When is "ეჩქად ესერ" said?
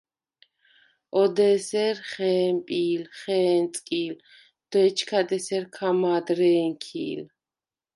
4.87-5.63